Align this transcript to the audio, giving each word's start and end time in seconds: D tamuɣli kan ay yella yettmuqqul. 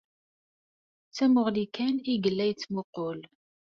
D 1.09 1.11
tamuɣli 1.15 1.65
kan 1.75 1.95
ay 2.11 2.19
yella 2.23 2.45
yettmuqqul. 2.49 3.19